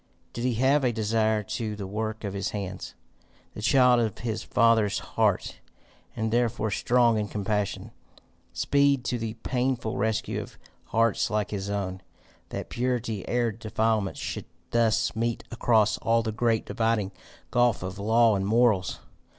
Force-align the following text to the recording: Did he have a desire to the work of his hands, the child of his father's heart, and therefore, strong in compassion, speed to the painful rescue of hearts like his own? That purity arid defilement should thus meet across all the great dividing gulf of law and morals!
Did 0.33 0.45
he 0.45 0.55
have 0.55 0.83
a 0.83 0.91
desire 0.91 1.43
to 1.43 1.75
the 1.75 1.85
work 1.85 2.23
of 2.23 2.33
his 2.33 2.49
hands, 2.49 2.95
the 3.53 3.61
child 3.61 3.99
of 3.99 4.17
his 4.17 4.41
father's 4.41 4.97
heart, 4.97 5.59
and 6.15 6.31
therefore, 6.33 6.71
strong 6.71 7.19
in 7.19 7.27
compassion, 7.27 7.91
speed 8.51 9.05
to 9.05 9.19
the 9.19 9.35
painful 9.43 9.97
rescue 9.97 10.41
of 10.41 10.57
hearts 10.85 11.29
like 11.29 11.51
his 11.51 11.69
own? 11.69 12.01
That 12.49 12.71
purity 12.71 13.27
arid 13.29 13.59
defilement 13.59 14.17
should 14.17 14.45
thus 14.71 15.15
meet 15.15 15.43
across 15.51 15.99
all 15.99 16.23
the 16.23 16.31
great 16.31 16.65
dividing 16.65 17.11
gulf 17.51 17.83
of 17.83 17.99
law 17.99 18.35
and 18.35 18.43
morals! 18.47 18.97